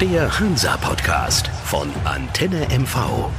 Der 0.00 0.38
Hansa-Podcast 0.38 1.48
von 1.64 1.90
Antenne 2.04 2.68
MV. 2.70 3.30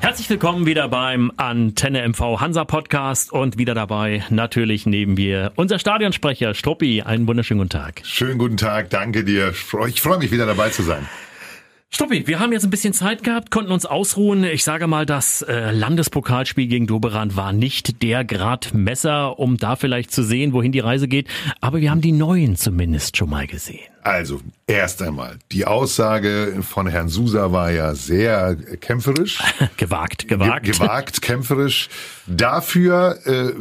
Herzlich 0.00 0.28
willkommen 0.28 0.66
wieder 0.66 0.88
beim 0.88 1.32
Antenne 1.36 2.06
MV 2.08 2.40
Hansa 2.40 2.64
Podcast 2.64 3.32
und 3.32 3.58
wieder 3.58 3.74
dabei 3.74 4.24
natürlich 4.28 4.86
neben 4.86 5.14
mir 5.14 5.52
unser 5.56 5.78
Stadionsprecher 5.78 6.52
Struppi. 6.54 7.02
Einen 7.02 7.26
wunderschönen 7.26 7.58
guten 7.58 7.70
Tag. 7.70 8.02
Schönen 8.04 8.38
guten 8.38 8.56
Tag, 8.56 8.90
danke 8.90 9.24
dir. 9.24 9.50
Ich 9.88 10.02
freue 10.02 10.18
mich 10.18 10.30
wieder 10.30 10.46
dabei 10.46 10.70
zu 10.70 10.82
sein. 10.82 11.08
Stoppi, 11.94 12.26
wir 12.26 12.40
haben 12.40 12.50
jetzt 12.50 12.64
ein 12.64 12.70
bisschen 12.70 12.92
Zeit 12.92 13.22
gehabt, 13.22 13.52
konnten 13.52 13.70
uns 13.70 13.86
ausruhen. 13.86 14.42
Ich 14.42 14.64
sage 14.64 14.88
mal, 14.88 15.06
das 15.06 15.42
äh, 15.42 15.70
Landespokalspiel 15.70 16.66
gegen 16.66 16.88
Doberan 16.88 17.36
war 17.36 17.52
nicht 17.52 18.02
der 18.02 18.24
Gradmesser, 18.24 19.38
um 19.38 19.58
da 19.58 19.76
vielleicht 19.76 20.10
zu 20.10 20.24
sehen, 20.24 20.52
wohin 20.52 20.72
die 20.72 20.80
Reise 20.80 21.06
geht. 21.06 21.28
Aber 21.60 21.80
wir 21.80 21.92
haben 21.92 22.00
die 22.00 22.10
neuen 22.10 22.56
zumindest 22.56 23.16
schon 23.16 23.30
mal 23.30 23.46
gesehen. 23.46 23.86
Also, 24.02 24.40
erst 24.66 25.02
einmal, 25.02 25.38
die 25.52 25.66
Aussage 25.66 26.58
von 26.68 26.88
Herrn 26.88 27.08
Susa 27.08 27.52
war 27.52 27.70
ja 27.70 27.94
sehr 27.94 28.56
kämpferisch. 28.56 29.38
gewagt, 29.76 30.26
gewagt. 30.26 30.64
Ge 30.64 30.72
gewagt, 30.72 31.22
kämpferisch. 31.22 31.88
Dafür 32.26 33.20
äh, 33.24 33.52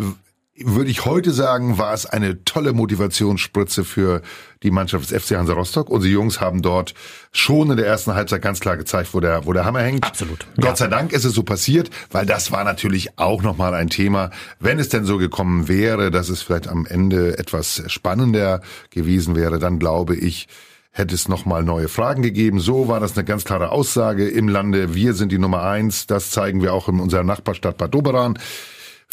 würde 0.56 0.92
ich 0.92 1.06
heute 1.06 1.32
sagen, 1.32 1.80
war 1.80 1.94
es 1.94 2.06
eine 2.06 2.44
tolle 2.44 2.74
Motivationsspritze 2.74 3.84
für 3.84 4.22
die 4.62 4.70
Mannschaft 4.70 5.10
des 5.10 5.24
FC 5.24 5.36
Hansa 5.36 5.54
Rostock. 5.54 5.90
Unsere 5.90 6.14
Jungs 6.14 6.40
haben 6.40 6.62
dort 6.62 6.94
schon 7.32 7.72
in 7.72 7.78
der 7.78 7.88
ersten 7.88 8.14
Halbzeit 8.14 8.44
ganz 8.44 8.60
klar 8.60 8.78
gezeigt, 8.78 9.14
wo 9.14 9.20
der, 9.20 9.48
wo 9.48 9.54
der 9.54 9.66
Hammer 9.66 9.82
hängt. 9.82 10.06
Absolut. 10.06 10.46
Gott 10.58 10.66
ja. 10.66 10.76
sei 10.76 10.88
Dank 10.88 11.12
ist 11.12 11.26
es 11.26 11.34
so 11.34 11.42
passiert, 11.42 11.90
weil 12.12 12.28
das 12.28 12.52
war 12.52 12.64
natürlich 12.64 13.18
auch 13.18 13.42
nochmal 13.42 13.74
ein 13.74 13.90
Thema. 13.90 14.30
Wenn 14.60 14.78
es 14.78 14.90
denn 14.90 15.06
so 15.06 15.18
gekommen 15.18 15.68
wäre, 15.68 16.12
dass 16.12 16.30
es 16.30 16.44
vielleicht 16.44 16.68
am 16.68 16.86
Ende 16.86 17.38
etwas 17.40 17.82
spannender 17.88 18.62
gewesen 18.92 19.36
wäre, 19.36 19.58
dann 19.58 19.80
glaube 19.80 20.16
ich, 20.16 20.48
hätte 20.92 21.16
es 21.16 21.28
nochmal 21.28 21.64
neue 21.64 21.88
Fragen 21.88 22.22
gegeben. 22.22 22.60
So 22.60 22.88
war 22.88 23.00
das 23.00 23.18
eine 23.18 23.26
ganz 23.26 23.44
klare 23.44 23.72
Aussage 23.72 24.30
im 24.30 24.48
Lande. 24.48 24.94
Wir 24.94 25.16
sind 25.16 25.32
die 25.32 25.40
Nummer 25.40 25.64
eins. 25.64 26.06
Das 26.06 26.30
zeigen 26.30 26.62
wir 26.62 26.74
auch 26.74 26.88
in 26.88 27.00
unserer 27.00 27.24
Nachbarstadt 27.24 27.78
Bad 27.78 27.96
Doberan. 27.96 28.38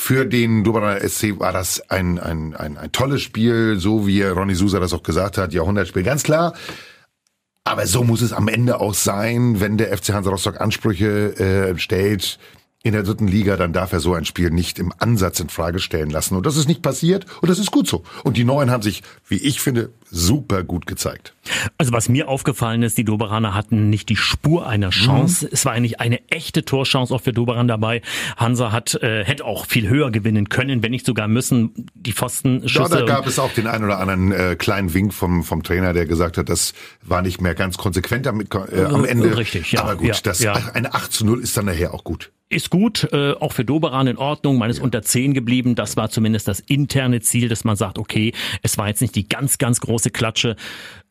Für 0.03 0.25
den 0.25 0.65
Duberaner 0.65 1.06
SC 1.06 1.39
war 1.39 1.53
das 1.53 1.91
ein, 1.91 2.19
ein, 2.19 2.56
ein, 2.56 2.79
ein 2.79 2.91
tolles 2.91 3.20
Spiel, 3.20 3.79
so 3.79 4.06
wie 4.06 4.23
Ronny 4.23 4.55
Susa 4.55 4.81
das 4.81 4.95
auch 4.95 5.03
gesagt 5.03 5.37
hat, 5.37 5.53
Jahrhundertspiel, 5.53 6.03
ganz 6.03 6.23
klar. 6.23 6.55
Aber 7.65 7.87
so 7.87 8.03
muss 8.03 8.23
es 8.23 8.33
am 8.33 8.48
Ende 8.48 8.81
auch 8.81 8.95
sein, 8.95 9.61
wenn 9.61 9.77
der 9.77 9.95
FC 9.97 10.15
Hansa 10.15 10.31
Rostock 10.31 10.59
Ansprüche 10.59 11.37
äh, 11.39 11.78
stellt, 11.78 12.39
in 12.83 12.95
der 12.95 13.03
dritten 13.03 13.28
Liga, 13.28 13.59
dann 13.59 13.75
darf 13.75 13.93
er 13.93 14.01
so 14.01 14.15
ein 14.15 14.25
Spiel 14.25 14.51
nicht 14.51 14.78
im 14.78 14.91
Ansatz 14.98 15.39
in 15.39 15.51
Frage 15.51 15.81
stellen 15.81 16.09
lassen. 16.09 16.34
Und 16.34 16.47
das 16.47 16.56
ist 16.56 16.67
nicht 16.67 16.81
passiert 16.81 17.27
und 17.43 17.51
das 17.51 17.59
ist 17.59 17.71
gut 17.71 17.87
so. 17.87 18.03
Und 18.25 18.39
die 18.39 18.45
Neuen 18.45 18.71
haben 18.71 18.83
sich, 18.83 19.03
wie 19.28 19.37
ich 19.37 19.61
finde, 19.61 19.91
super 20.11 20.65
gut 20.65 20.87
gezeigt. 20.87 21.34
Also 21.79 21.93
was 21.93 22.09
mir 22.09 22.29
aufgefallen 22.29 22.83
ist, 22.83 22.99
die 22.99 23.05
Doberaner 23.05 23.55
hatten 23.55 23.89
nicht 23.89 24.09
die 24.09 24.17
Spur 24.17 24.67
einer 24.67 24.91
Chance. 24.91 25.47
Mhm. 25.47 25.51
Es 25.53 25.65
war 25.65 25.73
eigentlich 25.73 26.01
eine 26.01 26.29
echte 26.29 26.65
Torchance 26.65 27.15
auch 27.15 27.23
für 27.23 27.33
Doberan 27.33 27.69
dabei. 27.69 28.03
Hansa 28.37 28.73
hat 28.73 28.95
äh, 29.03 29.25
hätte 29.25 29.45
auch 29.45 29.67
viel 29.67 29.89
höher 29.89 30.11
gewinnen 30.11 30.49
können, 30.49 30.83
wenn 30.83 30.91
nicht 30.91 31.07
sogar 31.07 31.29
müssen. 31.29 31.87
Die 31.95 32.13
Pfostenschüsse. 32.13 32.83
Ja, 32.83 32.89
da 32.89 33.03
gab 33.05 33.27
es 33.27 33.39
auch 33.39 33.53
den 33.53 33.67
einen 33.67 33.85
oder 33.85 33.99
anderen 33.99 34.33
äh, 34.33 34.57
kleinen 34.57 34.93
Wink 34.93 35.15
vom 35.15 35.43
vom 35.43 35.63
Trainer, 35.63 35.93
der 35.93 36.07
gesagt 36.07 36.37
hat, 36.37 36.49
das 36.49 36.75
war 37.03 37.23
nicht 37.23 37.41
mehr 37.41 37.55
ganz 37.55 37.79
konsequent 37.79 38.27
damit, 38.27 38.55
äh, 38.55 38.85
am 38.85 39.05
Ende. 39.05 39.37
Richtig, 39.37 39.73
ja. 39.73 39.83
Aber 39.83 39.97
gut, 39.97 40.09
ja, 40.09 40.17
das 40.23 40.41
ja. 40.41 40.53
eine 40.75 40.95
8 40.95 41.13
zu 41.13 41.25
0 41.25 41.41
ist 41.41 41.57
dann 41.57 41.67
nachher 41.67 41.95
auch 41.95 42.05
gut 42.05 42.31
ist 42.51 42.69
gut, 42.69 43.09
äh, 43.13 43.33
auch 43.35 43.53
für 43.53 43.65
Doberan 43.65 44.09
in 44.09 44.19
Ordnung. 44.19 44.59
Man 44.59 44.71
ist 44.71 44.79
ja. 44.79 44.83
unter 44.83 45.03
10 45.03 45.35
geblieben. 45.35 45.77
Das 45.77 45.97
war 45.97 46.11
zumindest 46.11 46.49
das 46.49 46.59
interne 46.59 47.21
Ziel, 47.21 47.49
dass 47.49 47.65
man 47.65 47.77
sagt, 47.77 47.97
okay, 47.97 48.33
es 48.63 48.77
war 48.77 48.89
jetzt 48.89 49.01
nicht 49.01 49.15
die 49.15 49.29
ganz, 49.29 49.59
ganz 49.59 49.81
große 49.81 50.11
Klatsche. 50.11 50.57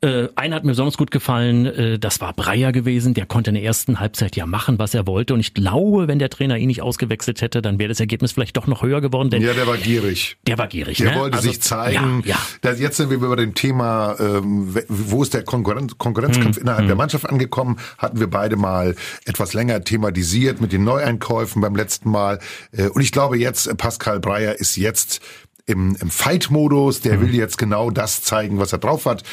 Äh, 0.02 0.19
einer 0.36 0.56
hat 0.56 0.64
mir 0.64 0.72
besonders 0.72 0.98
gut 0.98 1.12
gefallen, 1.12 1.66
äh, 1.66 2.00
das 2.00 2.22
war 2.22 2.34
Breyer 2.34 2.72
gewesen. 2.72 3.14
Der 3.14 3.26
konnte 3.26 3.50
in 3.50 3.56
der 3.56 3.64
ersten 3.64 4.00
Halbzeit 4.00 4.36
ja 4.36 4.46
machen, 4.46 4.80
was 4.80 4.94
er 4.94 5.08
wollte. 5.08 5.34
Und 5.34 5.40
ich 5.40 5.54
glaube, 5.54 6.08
wenn 6.08 6.20
der 6.20 6.30
Trainer 6.30 6.58
ihn 6.58 6.68
nicht 6.68 6.82
ausgewechselt 6.82 7.42
hätte, 7.42 7.62
dann 7.62 7.80
wäre 7.80 7.90
das 7.90 8.00
Ergebnis 8.00 8.32
vielleicht 8.32 8.58
doch 8.58 8.68
noch 8.68 8.82
höher 8.82 9.02
geworden. 9.02 9.30
Denn 9.30 9.42
ja, 9.42 9.54
der 9.54 9.68
war 9.68 9.78
gierig. 9.78 10.38
Der 10.48 10.58
war 10.58 10.68
gierig. 10.68 10.98
Der 10.98 11.12
ne? 11.12 11.20
wollte 11.20 11.38
also, 11.38 11.50
sich 11.50 11.62
zeigen. 11.62 12.24
Ja, 12.26 12.38
ja. 12.64 12.72
Jetzt 12.74 12.98
sind 12.98 13.10
wir 13.10 13.18
über 13.18 13.36
dem 13.36 13.54
Thema, 13.54 14.16
ähm, 14.20 14.76
wo 14.88 15.24
ist 15.24 15.34
der 15.34 15.44
Konkurrenz 15.44 15.98
Konkurrenzkampf 15.98 16.58
hm, 16.58 16.64
innerhalb 16.64 16.82
hm. 16.82 16.88
der 16.88 16.96
Mannschaft 16.96 17.30
angekommen? 17.30 17.78
Hatten 17.98 18.20
wir 18.20 18.28
beide 18.28 18.56
mal 18.56 18.96
etwas 19.26 19.54
länger 19.54 19.84
thematisiert 19.84 20.62
mit 20.62 20.72
den 20.72 20.84
Neueinkäufen 20.84 21.62
beim 21.62 21.76
letzten 21.76 22.10
Mal. 22.10 22.40
Äh, 22.72 22.88
und 22.90 23.02
ich 23.02 23.12
glaube 23.12 23.38
jetzt, 23.38 23.76
Pascal 23.78 24.20
Breyer 24.20 24.60
ist 24.60 24.76
jetzt 24.76 25.22
im, 25.66 25.96
im 26.00 26.10
Fight-Modus. 26.10 27.02
Der 27.02 27.14
hm. 27.14 27.22
will 27.22 27.36
jetzt 27.36 27.58
genau 27.58 27.92
das 27.92 28.24
zeigen, 28.24 28.60
was 28.60 28.74
er 28.74 28.80
drauf 28.80 29.06
hat 29.06 29.24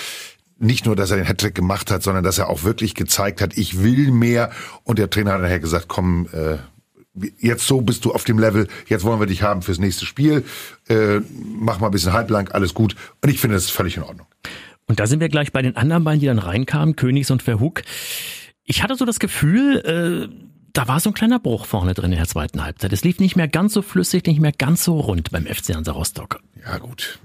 nicht 0.59 0.87
nur, 0.87 0.97
dass 0.97 1.11
er 1.11 1.19
den 1.19 1.27
Hattrick 1.27 1.55
gemacht 1.55 1.91
hat, 1.91 2.03
sondern 2.03 2.25
dass 2.25 2.39
er 2.39 2.49
auch 2.49 2.63
wirklich 2.65 2.95
gezeigt 2.95 3.41
hat, 3.41 3.57
ich 3.57 3.83
will 3.83 4.11
mehr. 4.11 4.51
Und 4.85 4.99
der 4.99 5.11
Trainer 5.11 5.33
hat 5.33 5.43
nachher 5.43 5.61
gesagt, 5.61 5.87
komm, 5.89 6.29
äh, 6.33 6.57
jetzt 7.39 7.67
so 7.67 7.81
bist 7.81 8.05
du 8.05 8.13
auf 8.13 8.25
dem 8.25 8.39
Level, 8.39 8.69
jetzt 8.89 9.05
wollen 9.05 9.21
wir 9.21 9.27
dich 9.27 9.43
haben 9.43 9.63
fürs 9.63 9.79
nächste 9.79 10.07
Spiel. 10.07 10.45
Äh, 10.89 11.21
mach 11.59 11.81
mal 11.81 11.87
ein 11.89 11.93
bisschen 11.93 12.13
halblang, 12.13 12.49
alles 12.49 12.75
gut. 12.75 12.97
Und 13.23 13.31
ich 13.31 13.41
finde, 13.41 13.57
das 13.57 13.65
ist 13.65 13.71
völlig 13.71 13.97
in 13.97 14.03
Ordnung. 14.03 14.27
Und 14.87 15.01
da 15.01 15.07
sind 15.07 15.21
wir 15.21 15.29
gleich 15.29 15.53
bei 15.53 15.63
den 15.63 15.77
anderen 15.77 16.05
beiden, 16.05 16.21
die 16.21 16.27
dann 16.27 16.39
reinkamen, 16.39 16.97
Königs 16.97 17.31
und 17.31 17.43
Verhoek. 17.43 17.83
Ich 18.65 18.83
hatte 18.83 18.95
so 18.95 19.05
das 19.05 19.19
Gefühl, 19.19 19.79
äh, 19.79 20.47
da 20.73 20.89
war 20.89 21.01
so 21.01 21.11
ein 21.11 21.15
kleiner 21.15 21.39
Bruch 21.39 21.65
vorne 21.67 21.95
drin 21.95 22.13
in 22.13 22.19
der 22.19 22.29
zweiten 22.29 22.63
Halbzeit. 22.63 22.93
Es 22.93 23.03
lief 23.03 23.19
nicht 23.19 23.37
mehr 23.37 23.49
ganz 23.49 23.73
so 23.73 23.83
flüssig, 23.83 24.27
nicht 24.27 24.41
mehr 24.41 24.53
ganz 24.53 24.85
so 24.85 25.01
rund 25.01 25.31
beim 25.31 25.47
FC 25.47 25.75
Hansa 25.75 25.93
Rostock. 25.93 26.41
Ja 26.65 26.79
gut, 26.79 27.19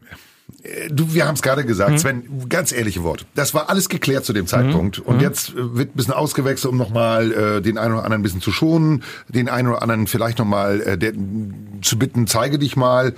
du, 0.90 1.14
wir 1.14 1.28
haben 1.28 1.36
es 1.36 1.42
gerade 1.42 1.66
gesagt, 1.66 1.92
mhm. 1.92 1.98
Sven, 1.98 2.50
ganz 2.50 2.72
ehrliche 2.72 3.04
Wort. 3.04 3.26
Das 3.36 3.54
war 3.54 3.70
alles 3.70 3.90
geklärt 3.90 4.26
zu 4.26 4.34
dem 4.34 4.48
Zeitpunkt. 4.48 5.00
Mhm. 5.00 5.06
Und 5.06 5.16
mhm. 5.18 5.22
jetzt 5.22 5.50
äh, 5.50 5.76
wird 5.76 5.90
ein 5.90 5.98
bisschen 5.98 6.14
ausgewechselt, 6.14 6.72
um 6.72 6.78
nochmal 6.78 7.32
äh, 7.32 7.62
den 7.62 7.78
einen 7.78 7.94
oder 7.94 8.04
anderen 8.04 8.22
ein 8.22 8.24
bisschen 8.24 8.42
zu 8.42 8.52
schonen, 8.52 9.04
den 9.28 9.50
einen 9.50 9.70
oder 9.70 9.82
anderen 9.82 10.08
vielleicht 10.08 10.40
nochmal 10.40 10.82
äh, 10.82 11.14
zu 11.82 11.98
bitten, 11.98 12.28
zeige 12.28 12.60
dich 12.60 12.76
mal. 12.76 13.14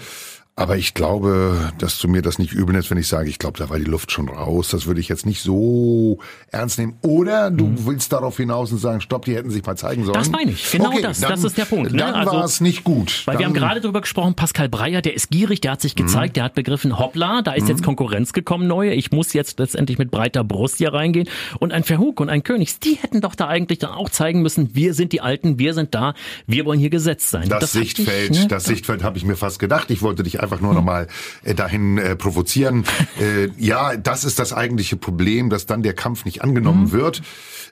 Aber 0.56 0.78
ich 0.78 0.94
glaube, 0.94 1.72
dass 1.80 1.98
du 1.98 2.08
mir 2.08 2.22
das 2.22 2.38
nicht 2.38 2.54
übel 2.54 2.74
nimmst, 2.74 2.92
wenn 2.92 3.00
ich 3.00 3.08
sage, 3.08 3.28
ich 3.28 3.40
glaube, 3.40 3.58
da 3.58 3.72
war 3.72 3.80
die 3.80 3.86
Luft 3.86 4.12
schon 4.12 4.30
raus. 4.30 4.70
Das 4.70 4.86
würde 4.86 5.00
ich 5.00 5.10
jetzt 5.10 5.26
nicht 5.26 5.42
so 5.42 6.20
ernst 6.52 6.78
nehmen. 6.78 6.94
Oder 7.02 7.50
du 7.50 7.66
mhm. 7.66 7.88
willst 7.88 8.14
darauf 8.14 8.38
hinaus 8.38 8.72
und 8.72 8.78
sagen, 8.78 9.02
stopp, 9.02 9.26
die 9.26 9.36
hätten 9.36 9.50
sich 9.50 9.66
mal 9.66 9.76
zeigen 9.76 10.06
sollen. 10.06 10.14
Das 10.14 10.30
meine 10.30 10.52
ich. 10.52 10.72
Genau 10.72 10.90
okay, 10.90 11.02
das. 11.02 11.22
Dann, 11.22 11.32
das 11.32 11.44
ist 11.44 11.58
der 11.58 11.66
Punkt. 11.66 11.92
Ne? 11.92 11.98
Dann 11.98 12.14
also, 12.14 12.34
war 12.34 12.46
es 12.46 12.62
nicht 12.62 12.84
gut. 12.84 13.24
Weil 13.26 13.34
dann, 13.34 13.40
wir 13.40 13.46
haben 13.48 13.54
gerade 13.56 13.82
darüber 13.82 14.02
gesprochen, 14.02 14.36
Pascal 14.36 14.70
Breyer, 14.70 15.02
der 15.02 15.16
ist 15.16 15.32
gierig, 15.32 15.60
der 15.62 15.72
hat 15.72 15.82
sich 15.82 15.96
gezeigt, 15.96 16.34
mhm. 16.34 16.36
der 16.36 16.44
hat 16.44 16.54
begriffen, 16.54 17.00
hoppla, 17.00 17.42
da 17.42 17.54
ist 17.54 17.64
mhm. 17.64 17.70
jetzt 17.70 17.84
Konkurrenz 17.84 18.32
gekommen, 18.32 18.68
neue. 18.68 18.94
Ich 18.94 19.12
muss 19.12 19.34
jetzt 19.34 19.58
letztendlich 19.58 19.98
mit 19.98 20.12
breiter 20.12 20.44
Brust 20.44 20.78
hier 20.78 20.94
reingehen. 20.94 21.28
Und 21.60 21.72
ein 21.72 21.84
Verhug 21.84 22.20
und 22.20 22.30
ein 22.30 22.44
Königs, 22.44 22.78
die 22.78 22.94
hätten 22.94 23.22
doch 23.22 23.34
da 23.34 23.48
eigentlich 23.48 23.80
dann 23.80 23.92
auch 23.92 24.10
zeigen 24.12 24.44
müssen, 24.44 24.76
wir 24.76 24.94
sind 24.94 25.14
die 25.14 25.22
Alten, 25.22 25.58
wir 25.58 25.74
sind 25.74 25.96
da, 25.96 26.14
wir 26.46 26.66
wollen 26.66 26.80
hier 26.80 26.92
gesetzt 26.92 27.32
sein. 27.32 27.50
Das, 27.50 27.62
das 27.62 27.72
Sichtfeld, 27.72 28.30
ich, 28.30 28.42
ne? 28.42 28.48
das 28.48 28.66
Sichtfeld 28.66 29.02
habe 29.02 29.18
ich 29.18 29.26
mir 29.26 29.36
fast 29.36 29.58
gedacht. 29.58 29.90
Ich 29.90 30.04
wollte 30.04 30.22
dich 30.22 30.43
einfach 30.44 30.62
nur 30.62 30.72
hm. 30.72 30.78
nochmal 30.78 31.08
äh, 31.44 31.56
dahin 31.56 31.98
äh, 31.98 32.16
provozieren. 32.16 32.86
äh, 33.20 33.50
ja, 33.58 33.98
das 33.98 34.24
ist 34.24 34.40
das 34.40 34.54
eigentliche 34.54 34.98
Problem, 34.98 35.50
dass 35.50 35.66
dann 35.66 35.84
der 35.84 35.94
Kampf 35.94 36.26
nicht 36.26 36.44
angenommen 36.44 36.86
mhm. 36.86 36.92
wird. 36.92 37.22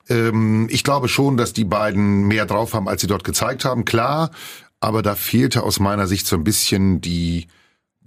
Ähm, 0.10 0.68
ich 0.70 0.84
glaube 0.84 1.08
schon, 1.08 1.38
dass 1.38 1.54
die 1.54 1.66
beiden 1.66 2.28
mehr 2.28 2.46
drauf 2.46 2.74
haben, 2.74 2.88
als 2.88 3.02
sie 3.02 3.08
dort 3.08 3.24
gezeigt 3.24 3.66
haben. 3.66 3.86
Klar, 3.86 4.32
aber 4.80 5.02
da 5.02 5.16
fehlte 5.16 5.64
aus 5.64 5.80
meiner 5.80 6.08
Sicht 6.08 6.26
so 6.26 6.36
ein 6.36 6.44
bisschen 6.44 7.02
die 7.02 7.48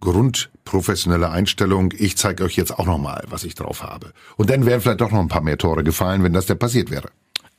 grundprofessionelle 0.00 1.30
Einstellung. 1.30 1.92
Ich 1.96 2.16
zeige 2.16 2.44
euch 2.44 2.56
jetzt 2.56 2.78
auch 2.78 2.86
noch 2.86 2.98
mal, 2.98 3.24
was 3.28 3.44
ich 3.44 3.54
drauf 3.54 3.82
habe. 3.82 4.12
Und 4.36 4.50
dann 4.50 4.66
wären 4.66 4.80
vielleicht 4.80 5.00
doch 5.00 5.10
noch 5.10 5.20
ein 5.20 5.28
paar 5.28 5.40
mehr 5.40 5.56
Tore 5.56 5.82
gefallen, 5.82 6.22
wenn 6.22 6.32
das 6.32 6.46
denn 6.46 6.58
passiert 6.58 6.90
wäre. 6.90 7.10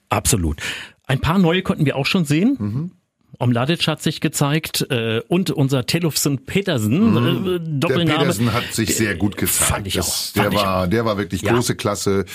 Absolut. 0.10 0.62
Ein 1.08 1.20
paar 1.20 1.40
neue 1.40 1.64
konnten 1.64 1.86
wir 1.86 1.96
auch 1.96 2.06
schon 2.06 2.26
sehen. 2.26 2.58
Mhm. 2.60 2.92
Omladic 3.40 3.88
hat 3.88 4.02
sich 4.02 4.22
gezeigt 4.22 4.86
äh, 4.90 5.22
und 5.28 5.52
unser 5.52 5.86
Telufsen 5.86 6.46
Petersen. 6.46 7.12
Mhm. 7.12 7.18
Äh, 7.18 7.80
Doppelname. 7.80 8.06
Der 8.06 8.18
Petersen 8.18 8.54
hat 8.54 8.74
sich 8.74 8.96
sehr 8.96 9.16
gut 9.16 9.38
gezeigt. 9.38 9.72
Fand 9.72 9.88
ich 9.88 10.00
auch. 10.00 10.32
der 10.36 10.54
war, 10.54 10.88
der 10.88 11.06
war 11.06 11.18
wirklich 11.18 11.42
ja. 11.42 11.54
große 11.54 11.76
Klasse. 11.76 12.26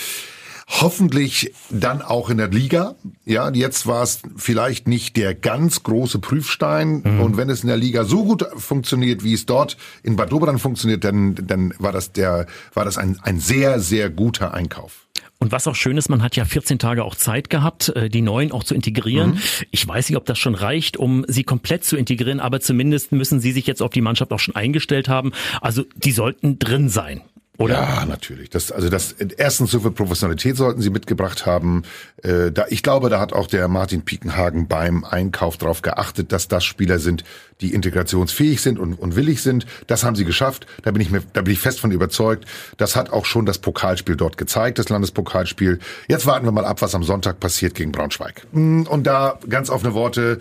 Hoffentlich 0.68 1.52
dann 1.68 2.00
auch 2.00 2.30
in 2.30 2.36
der 2.36 2.46
Liga. 2.46 2.94
Ja, 3.24 3.50
jetzt 3.50 3.88
war 3.88 4.04
es 4.04 4.20
vielleicht 4.36 4.86
nicht 4.86 5.16
der 5.16 5.34
ganz 5.34 5.82
große 5.82 6.20
Prüfstein. 6.20 7.02
Mhm. 7.04 7.20
Und 7.20 7.36
wenn 7.36 7.50
es 7.50 7.62
in 7.62 7.68
der 7.68 7.76
Liga 7.76 8.04
so 8.04 8.24
gut 8.24 8.46
funktioniert, 8.56 9.24
wie 9.24 9.34
es 9.34 9.46
dort 9.46 9.76
in 10.04 10.14
Bad 10.14 10.30
Doberan 10.30 10.60
funktioniert, 10.60 11.02
dann, 11.02 11.34
dann 11.34 11.74
war 11.78 11.90
das 11.90 12.12
der, 12.12 12.46
war 12.72 12.84
das 12.84 12.98
ein, 12.98 13.18
ein 13.22 13.40
sehr, 13.40 13.80
sehr 13.80 14.10
guter 14.10 14.54
Einkauf. 14.54 15.08
Und 15.42 15.52
was 15.52 15.66
auch 15.66 15.74
schön 15.74 15.96
ist, 15.96 16.10
man 16.10 16.22
hat 16.22 16.36
ja 16.36 16.44
14 16.44 16.78
Tage 16.78 17.02
auch 17.02 17.14
Zeit 17.14 17.48
gehabt, 17.48 17.88
äh, 17.96 18.10
die 18.10 18.20
neuen 18.20 18.52
auch 18.52 18.62
zu 18.62 18.74
integrieren. 18.74 19.32
Mhm. 19.32 19.38
Ich 19.70 19.88
weiß 19.88 20.10
nicht, 20.10 20.18
ob 20.18 20.26
das 20.26 20.38
schon 20.38 20.54
reicht, 20.54 20.98
um 20.98 21.24
sie 21.28 21.44
komplett 21.44 21.82
zu 21.82 21.96
integrieren, 21.96 22.40
aber 22.40 22.60
zumindest 22.60 23.10
müssen 23.12 23.40
sie 23.40 23.52
sich 23.52 23.66
jetzt 23.66 23.80
auf 23.80 23.90
die 23.90 24.02
Mannschaft 24.02 24.32
auch 24.32 24.38
schon 24.38 24.54
eingestellt 24.54 25.08
haben. 25.08 25.32
Also 25.62 25.84
die 25.96 26.12
sollten 26.12 26.58
drin 26.58 26.90
sein. 26.90 27.22
Oder? 27.60 27.74
Ja, 27.74 28.06
natürlich. 28.06 28.48
Das, 28.48 28.72
also 28.72 28.88
das, 28.88 29.12
erstens 29.36 29.70
so 29.70 29.80
viel 29.80 29.90
Professionalität 29.90 30.56
sollten 30.56 30.80
sie 30.80 30.88
mitgebracht 30.88 31.44
haben. 31.44 31.82
Äh, 32.22 32.50
da, 32.50 32.64
ich 32.70 32.82
glaube, 32.82 33.10
da 33.10 33.20
hat 33.20 33.34
auch 33.34 33.46
der 33.46 33.68
Martin 33.68 34.00
Piekenhagen 34.02 34.66
beim 34.66 35.04
Einkauf 35.04 35.58
darauf 35.58 35.82
geachtet, 35.82 36.32
dass 36.32 36.48
das 36.48 36.64
Spieler 36.64 36.98
sind, 36.98 37.22
die 37.60 37.74
integrationsfähig 37.74 38.62
sind 38.62 38.78
und, 38.78 38.94
und 38.94 39.14
willig 39.14 39.42
sind. 39.42 39.66
Das 39.88 40.04
haben 40.04 40.16
sie 40.16 40.24
geschafft. 40.24 40.66
Da 40.84 40.90
bin 40.90 41.02
ich 41.02 41.10
mir, 41.10 41.22
da 41.34 41.42
bin 41.42 41.52
ich 41.52 41.60
fest 41.60 41.80
von 41.80 41.90
überzeugt. 41.90 42.46
Das 42.78 42.96
hat 42.96 43.12
auch 43.12 43.26
schon 43.26 43.44
das 43.44 43.58
Pokalspiel 43.58 44.16
dort 44.16 44.38
gezeigt, 44.38 44.78
das 44.78 44.88
Landespokalspiel. 44.88 45.80
Jetzt 46.08 46.24
warten 46.24 46.46
wir 46.46 46.52
mal 46.52 46.64
ab, 46.64 46.80
was 46.80 46.94
am 46.94 47.02
Sonntag 47.02 47.40
passiert 47.40 47.74
gegen 47.74 47.92
Braunschweig. 47.92 48.46
Und 48.52 49.02
da 49.04 49.38
ganz 49.50 49.68
offene 49.68 49.92
Worte, 49.92 50.38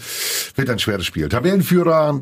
wird 0.55 0.69
ein 0.69 0.79
schweres 0.79 1.05
Spiel. 1.05 1.27
Tabellenführer 1.27 2.21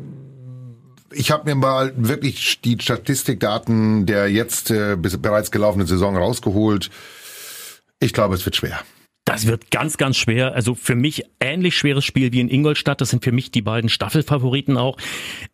ich 1.12 1.30
habe 1.30 1.48
mir 1.48 1.54
mal 1.54 1.92
wirklich 1.96 2.60
die 2.60 2.76
Statistikdaten 2.80 4.06
der 4.06 4.30
jetzt 4.30 4.70
äh, 4.70 4.96
bereits 4.96 5.50
gelaufenen 5.50 5.86
Saison 5.86 6.16
rausgeholt. 6.16 6.90
Ich 8.00 8.12
glaube, 8.12 8.34
es 8.34 8.44
wird 8.44 8.56
schwer. 8.56 8.80
Das 9.28 9.46
wird 9.46 9.70
ganz, 9.70 9.98
ganz 9.98 10.16
schwer. 10.16 10.54
Also 10.54 10.74
für 10.74 10.94
mich 10.94 11.22
ähnlich 11.38 11.76
schweres 11.76 12.06
Spiel 12.06 12.32
wie 12.32 12.40
in 12.40 12.48
Ingolstadt. 12.48 13.02
Das 13.02 13.10
sind 13.10 13.22
für 13.22 13.30
mich 13.30 13.50
die 13.50 13.60
beiden 13.60 13.90
Staffelfavoriten 13.90 14.78
auch. 14.78 14.96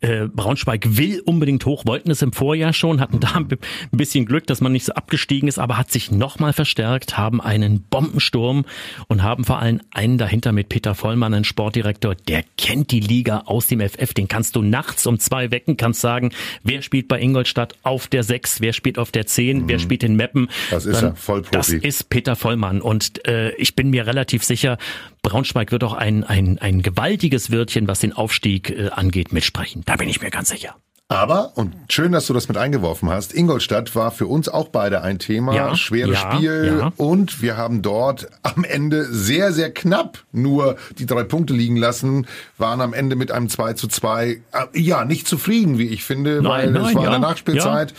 Äh, 0.01 0.29
Braunschweig 0.29 0.97
will 0.97 1.21
unbedingt 1.25 1.67
hoch, 1.67 1.85
wollten 1.85 2.13
es 2.13 2.23
im 2.23 2.33
Vorjahr 2.33 2.73
schon, 2.73 3.01
hatten 3.01 3.19
da 3.19 3.33
ein 3.35 3.49
bisschen 3.91 4.27
Glück, 4.27 4.47
dass 4.47 4.61
man 4.61 4.71
nicht 4.71 4.85
so 4.85 4.93
abgestiegen 4.93 5.49
ist, 5.49 5.59
aber 5.59 5.77
hat 5.77 5.91
sich 5.91 6.13
nochmal 6.13 6.53
verstärkt, 6.53 7.19
haben 7.19 7.41
einen 7.41 7.83
Bombensturm 7.83 8.65
und 9.09 9.25
haben 9.25 9.43
vor 9.43 9.59
allem 9.59 9.81
einen 9.91 10.19
dahinter 10.19 10.53
mit 10.53 10.69
Peter 10.69 10.95
Vollmann, 10.95 11.35
einen 11.35 11.43
Sportdirektor, 11.43 12.15
der 12.15 12.45
kennt 12.57 12.93
die 12.93 13.01
Liga 13.01 13.43
aus 13.47 13.67
dem 13.67 13.81
FF. 13.81 14.15
Den 14.15 14.29
kannst 14.29 14.55
du 14.55 14.63
nachts 14.63 15.05
um 15.05 15.19
zwei 15.19 15.51
wecken, 15.51 15.77
kannst 15.77 16.01
sagen, 16.01 16.31
wer 16.63 16.81
spielt 16.81 17.09
bei 17.09 17.21
Ingolstadt 17.21 17.75
auf 17.83 18.07
der 18.07 18.23
sechs, 18.23 18.61
wer 18.61 18.73
spielt 18.73 19.01
auf 19.01 19.11
der 19.11 19.27
zehn, 19.27 19.63
mhm. 19.63 19.69
wer 19.69 19.81
spielt 19.81 20.05
in 20.05 20.15
Meppen. 20.15 20.49
Das 20.71 20.87
ist 20.87 21.03
Dann, 21.03 21.11
er, 21.11 21.17
Vollprofi. 21.17 21.57
Das 21.57 21.71
ist 21.71 22.09
Peter 22.09 22.37
Vollmann 22.37 22.81
und 22.81 23.27
äh, 23.27 23.64
ich 23.65 23.75
bin 23.75 23.89
mir 23.89 24.07
relativ 24.07 24.45
sicher, 24.45 24.77
Braunschweig 25.23 25.73
wird 25.73 25.85
auch 25.85 25.95
ein, 25.95 26.23
ein, 26.23 26.59
ein 26.59 26.83
gewaltiges 26.83 27.51
Wörtchen, 27.51 27.89
was 27.89 27.99
den 27.99 28.13
Aufstieg 28.13 28.69
äh, 28.69 28.91
angeht, 28.91 29.33
mitsprechen. 29.33 29.83
Da 29.87 29.97
bin 29.97 30.09
ich 30.09 30.21
mir 30.21 30.31
ganz 30.31 30.51
sicher. 30.51 30.77
Aber, 31.09 31.53
und 31.55 31.75
schön, 31.89 32.13
dass 32.13 32.27
du 32.27 32.35
das 32.35 32.49
mit 32.49 32.57
eingeworfen 32.57 33.09
hast, 33.09 33.35
Ingolstadt 33.35 33.95
war 33.95 34.11
für 34.11 34.27
uns 34.27 34.49
auch 34.49 34.69
beide 34.69 35.03
ein 35.03 35.19
Thema. 35.19 35.55
Ja, 35.55 35.77
Schweres 35.77 36.21
ja, 36.21 36.33
Spiel. 36.33 36.77
Ja. 36.79 36.93
Und 36.97 37.41
wir 37.41 37.57
haben 37.57 37.81
dort 37.81 38.29
am 38.43 38.65
Ende 38.65 39.05
sehr, 39.05 39.53
sehr 39.53 39.73
knapp 39.73 40.25
nur 40.33 40.77
die 40.99 41.07
drei 41.07 41.25
Punkte 41.25 41.55
liegen 41.55 41.77
lassen, 41.77 42.27
waren 42.59 42.83
am 42.83 42.93
Ende 42.93 43.17
mit 43.17 43.33
einem 43.33 43.49
2 43.49 43.75
zu 43.75 43.89
2, 43.89 44.29
äh, 44.29 44.41
ja, 44.75 45.05
nicht 45.07 45.27
zufrieden, 45.27 45.79
wie 45.79 45.89
ich 45.89 46.05
finde, 46.05 46.43
nein, 46.43 46.45
weil 46.45 46.71
nein, 46.71 46.85
es 46.85 46.95
war 46.95 47.05
in 47.05 47.11
der 47.11 47.19
Nachspielzeit. 47.19 47.95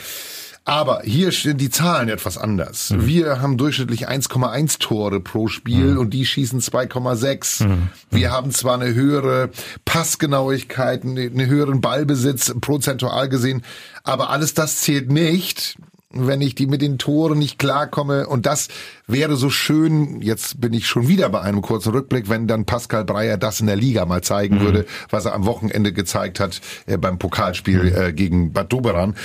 Aber 0.68 1.02
hier 1.04 1.32
stehen 1.32 1.60
die 1.60 1.70
Zahlen 1.70 2.10
etwas 2.10 2.40
anders. 2.40 2.90
Mhm. 2.90 3.06
Wir 3.06 3.40
haben 3.40 3.58
durchschnittlich 3.58 4.10
1,1 4.10 4.80
Tore 4.80 5.20
pro 5.20 5.48
Spiel 5.48 5.92
mhm. 5.92 6.00
und 6.00 6.10
die 6.10 6.26
schießen 6.26 6.60
2,6. 6.60 7.68
Mhm. 7.68 7.90
Wir 8.10 8.32
haben 8.32 8.50
zwar 8.50 8.74
eine 8.74 8.96
höhere 8.96 9.52
Passgenauigkeit, 9.86 11.04
einen 11.04 11.46
höheren 11.46 11.82
Ballbesitz 11.82 12.56
prozentual 12.62 13.30
gesehen, 13.30 13.62
aber 14.04 14.32
alles 14.32 14.56
das 14.56 14.82
zählt 14.82 15.12
nicht, 15.12 15.78
wenn 16.16 16.42
ich 16.42 16.56
die 16.56 16.66
mit 16.66 16.82
den 16.82 16.98
Toren 16.98 17.38
nicht 17.38 17.60
klarkomme. 17.60 18.26
Und 18.26 18.46
das 18.46 18.70
wäre 19.06 19.36
so 19.36 19.50
schön, 19.50 20.22
jetzt 20.22 20.62
bin 20.62 20.74
ich 20.74 20.88
schon 20.88 21.08
wieder 21.08 21.30
bei 21.30 21.42
einem 21.42 21.62
kurzen 21.62 21.92
Rückblick, 21.92 22.30
wenn 22.30 22.48
dann 22.48 22.66
Pascal 22.66 23.06
Breyer 23.06 23.38
das 23.38 23.60
in 23.60 23.68
der 23.68 23.76
Liga 23.76 24.06
mal 24.06 24.22
zeigen 24.22 24.56
mhm. 24.56 24.62
würde, 24.62 24.86
was 25.12 25.26
er 25.26 25.34
am 25.34 25.46
Wochenende 25.46 25.94
gezeigt 25.94 26.40
hat 26.40 26.62
äh, 26.88 26.98
beim 26.98 27.20
Pokalspiel 27.20 27.84
mhm. 27.84 27.96
äh, 27.96 28.14
gegen 28.14 28.54
Bad 28.54 28.72
Doberan 28.74 29.16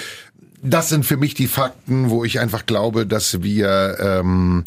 das 0.63 0.89
sind 0.89 1.05
für 1.05 1.17
mich 1.17 1.35
die 1.35 1.49
Fakten, 1.49 2.11
wo 2.11 2.25
ich 2.25 2.41
einfach 2.41 2.67
glaube, 2.67 3.07
dass 3.07 3.43
wir 3.43 3.97
ähm, 4.01 4.65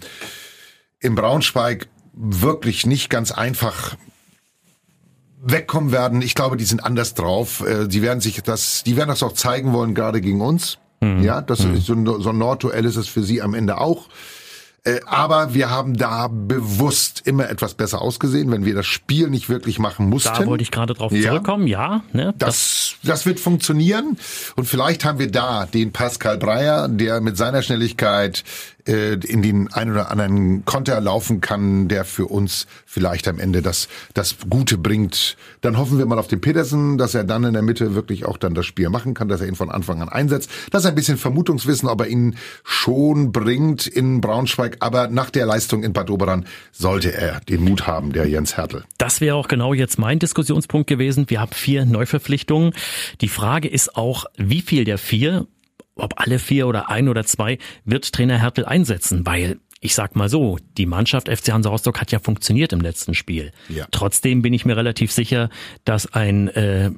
im 0.99 1.15
Braunschweig 1.15 1.87
wirklich 2.13 2.85
nicht 2.85 3.09
ganz 3.09 3.31
einfach 3.31 3.95
wegkommen 5.41 5.91
werden. 5.91 6.21
Ich 6.21 6.35
glaube, 6.35 6.57
die 6.57 6.65
sind 6.65 6.83
anders 6.83 7.13
drauf. 7.13 7.65
Äh, 7.65 7.87
die 7.87 8.01
werden 8.01 8.21
sich 8.21 8.41
das, 8.41 8.83
die 8.83 8.95
werden 8.95 9.09
das 9.09 9.23
auch 9.23 9.33
zeigen 9.33 9.73
wollen, 9.73 9.93
gerade 9.93 10.21
gegen 10.21 10.41
uns. 10.41 10.79
Mhm. 11.01 11.21
Ja, 11.21 11.41
das 11.41 11.59
mhm. 11.59 11.75
ist 11.75 11.85
so 11.85 11.93
ein, 11.93 12.05
so 12.05 12.29
ein 12.29 12.37
Nordduell 12.37 12.85
ist 12.85 12.95
es 12.95 13.07
für 13.07 13.23
sie 13.23 13.41
am 13.41 13.53
Ende 13.53 13.77
auch. 13.77 14.07
Äh, 14.85 14.99
aber 15.05 15.53
wir 15.53 15.69
haben 15.69 15.95
da 15.95 16.27
bewusst 16.27 17.21
immer 17.25 17.49
etwas 17.49 17.73
besser 17.73 18.01
ausgesehen, 18.01 18.51
wenn 18.51 18.65
wir 18.65 18.75
das 18.75 18.85
Spiel 18.85 19.29
nicht 19.29 19.47
wirklich 19.47 19.79
machen 19.79 20.09
mussten. 20.09 20.33
Da 20.37 20.45
wollte 20.45 20.61
ich 20.61 20.71
gerade 20.71 20.93
drauf 20.93 21.13
zurückkommen, 21.13 21.67
ja. 21.67 21.79
ja 21.81 22.03
ne, 22.11 22.33
das, 22.37 22.47
das, 22.47 22.95
das 23.03 23.25
wird 23.25 23.39
funktionieren. 23.39 24.17
Und 24.57 24.65
vielleicht 24.65 25.05
haben 25.05 25.19
wir 25.19 25.31
da 25.31 25.65
den 25.65 25.93
Pascal 25.93 26.37
Breyer, 26.37 26.89
der 26.89 27.21
mit 27.21 27.37
seiner 27.37 27.61
Schnelligkeit 27.61 28.43
äh, 28.87 29.13
in 29.13 29.41
den 29.41 29.71
ein 29.71 29.91
oder 29.91 30.11
anderen 30.11 30.65
Konter 30.65 30.99
laufen 30.99 31.41
kann, 31.41 31.87
der 31.87 32.05
für 32.05 32.25
uns 32.25 32.67
vielleicht 32.85 33.27
am 33.27 33.39
Ende 33.39 33.61
das, 33.61 33.87
das 34.13 34.35
Gute 34.49 34.77
bringt. 34.77 35.37
Dann 35.61 35.77
hoffen 35.77 35.97
wir 35.97 36.05
mal 36.05 36.19
auf 36.19 36.27
den 36.27 36.41
Petersen, 36.41 36.97
dass 36.97 37.15
er 37.15 37.23
dann 37.23 37.43
in 37.43 37.53
der 37.53 37.61
Mitte 37.61 37.95
wirklich 37.95 38.25
auch 38.25 38.37
dann 38.37 38.53
das 38.53 38.65
Spiel 38.65 38.89
machen 38.89 39.13
kann, 39.13 39.27
dass 39.27 39.41
er 39.41 39.47
ihn 39.47 39.55
von 39.55 39.71
Anfang 39.71 40.01
an 40.01 40.09
einsetzt. 40.09 40.49
Das 40.71 40.83
ist 40.83 40.89
ein 40.89 40.95
bisschen 40.95 41.17
Vermutungswissen, 41.17 41.87
ob 41.87 42.01
er 42.01 42.07
ihn 42.07 42.35
schon 42.63 43.31
bringt 43.31 43.87
in 43.87 44.21
Braunschweig, 44.21 44.77
aber 44.79 45.07
nach 45.07 45.29
der 45.29 45.45
Leistung 45.45 45.83
in 45.83 45.93
Bad 45.93 46.09
Oberan 46.09 46.45
sollte 46.71 47.13
er 47.13 47.39
den 47.41 47.63
Mut 47.63 47.87
haben, 47.87 48.13
der 48.13 48.27
Jens 48.27 48.57
Hertel. 48.57 48.83
Das 48.97 49.21
wäre 49.21 49.35
auch 49.35 49.47
genau 49.47 49.73
jetzt 49.73 49.97
mein 49.99 50.19
Diskussionspunkt 50.19 50.87
gewesen. 50.87 51.29
Wir 51.29 51.41
haben 51.41 51.51
vier 51.53 51.85
Neuverpflichtungen. 51.85 52.73
Die 53.21 53.27
Frage 53.27 53.67
ist 53.67 53.95
auch, 53.95 54.25
wie 54.37 54.61
viel 54.61 54.83
der 54.83 54.97
vier 54.97 55.47
ob 55.95 56.19
alle 56.19 56.39
vier 56.39 56.67
oder 56.67 56.89
ein 56.89 57.07
oder 57.07 57.23
zwei, 57.25 57.57
wird 57.85 58.11
Trainer 58.11 58.39
Hertel 58.39 58.65
einsetzen, 58.65 59.25
weil 59.25 59.59
ich 59.83 59.95
sag 59.95 60.15
mal 60.15 60.29
so, 60.29 60.57
die 60.77 60.85
Mannschaft 60.85 61.27
FC 61.27 61.51
Hansa 61.51 61.69
Rostock 61.69 61.99
hat 61.99 62.11
ja 62.11 62.19
funktioniert 62.19 62.71
im 62.71 62.79
letzten 62.79 63.13
Spiel. 63.13 63.51
Ja. 63.67 63.85
Trotzdem 63.91 64.41
bin 64.41 64.53
ich 64.53 64.65
mir 64.65 64.77
relativ 64.77 65.11
sicher, 65.11 65.49
dass 65.83 66.13
ein 66.13 66.47
äh, 66.47 66.91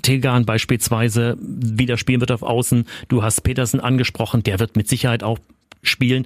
Tegan 0.00 0.46
beispielsweise 0.46 1.36
wieder 1.38 1.98
spielen 1.98 2.20
wird 2.20 2.32
auf 2.32 2.42
Außen. 2.42 2.86
Du 3.08 3.22
hast 3.22 3.42
Petersen 3.42 3.80
angesprochen, 3.80 4.42
der 4.42 4.58
wird 4.58 4.76
mit 4.76 4.88
Sicherheit 4.88 5.22
auch 5.22 5.38
spielen. 5.82 6.24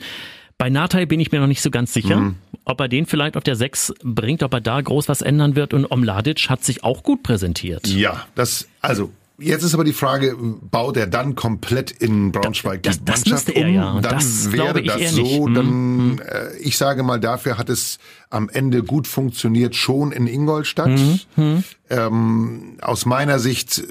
Bei 0.56 0.70
Natai 0.70 1.06
bin 1.06 1.18
ich 1.18 1.32
mir 1.32 1.40
noch 1.40 1.46
nicht 1.48 1.62
so 1.62 1.70
ganz 1.70 1.92
sicher, 1.92 2.16
mhm. 2.16 2.36
ob 2.64 2.80
er 2.80 2.88
den 2.88 3.06
vielleicht 3.06 3.36
auf 3.36 3.44
der 3.44 3.56
6 3.56 3.94
bringt, 4.04 4.44
ob 4.44 4.54
er 4.54 4.60
da 4.60 4.80
groß 4.80 5.08
was 5.08 5.20
ändern 5.20 5.56
wird. 5.56 5.74
Und 5.74 5.90
Omladic 5.90 6.48
hat 6.48 6.62
sich 6.62 6.84
auch 6.84 7.02
gut 7.02 7.24
präsentiert. 7.24 7.88
Ja, 7.88 8.26
das, 8.36 8.68
also 8.80 9.12
Jetzt 9.40 9.62
ist 9.62 9.72
aber 9.72 9.84
die 9.84 9.92
Frage, 9.92 10.36
baut 10.36 10.96
er 10.96 11.06
dann 11.06 11.36
komplett 11.36 11.92
in 11.92 12.32
Braunschweig 12.32 12.82
das, 12.82 12.98
die 12.98 13.04
das 13.04 13.24
Mannschaft 13.24 13.54
um? 13.54 13.68
Ja. 13.68 14.00
Dann 14.00 14.14
das 14.14 14.50
wäre 14.50 14.82
das 14.82 15.12
so. 15.12 15.46
Nicht. 15.46 15.56
Dann, 15.56 15.96
mhm. 15.96 16.18
äh, 16.18 16.56
ich 16.58 16.76
sage 16.76 17.04
mal, 17.04 17.20
dafür 17.20 17.56
hat 17.56 17.68
es 17.68 17.98
am 18.30 18.48
Ende 18.48 18.82
gut 18.82 19.06
funktioniert, 19.06 19.76
schon 19.76 20.10
in 20.10 20.26
Ingolstadt. 20.26 20.88
Mhm. 20.88 21.20
mhm. 21.36 21.64
Ähm, 21.88 22.78
aus 22.80 23.06
meiner 23.06 23.38
Sicht 23.38 23.84